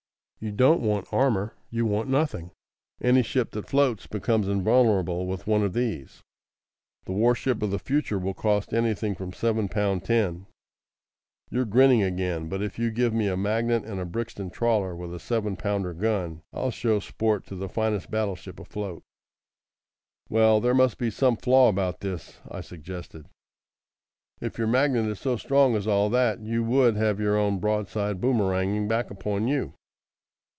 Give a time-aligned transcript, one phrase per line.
[0.43, 1.53] You don't want armour.
[1.69, 2.49] You want nothing.
[2.99, 6.23] Any ship that floats becomes invulnerable with one of these.
[7.05, 10.47] The war ship of the future will cost anything from seven pound ten.
[11.51, 15.13] You're grinning again; but if you give me a magnet and a Brixton trawler with
[15.13, 19.03] a seven pounder gun I'll show sport to the finest battle ship afloat."
[20.27, 23.27] "Well, there must be some flaw about this," I suggested.
[24.39, 28.19] "If your magnet is so strong as all that, you would have your own broadside
[28.19, 29.75] boomeranging back upon you."